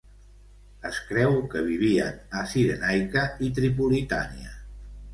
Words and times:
Es 0.89 1.01
creu 1.09 1.35
que 1.51 1.61
vivien 1.69 2.19
a 2.41 2.43
Cirenaica 2.55 3.29
i 3.51 3.55
Tripolitània. 3.61 4.61